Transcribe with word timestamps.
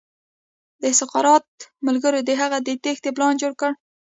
د 0.81 0.83
سقراط 0.99 1.49
ملګرو 1.87 2.19
د 2.27 2.29
هغه 2.41 2.57
د 2.67 2.69
تېښې 2.83 3.11
پلان 3.15 3.33
جوړ 3.41 3.53
کړ. 3.61 3.71